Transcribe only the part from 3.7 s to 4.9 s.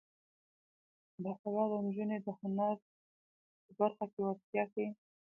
برخه کې وړتیا ښيي.